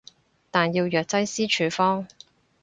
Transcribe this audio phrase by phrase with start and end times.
[0.49, 2.07] 但要藥劑師處方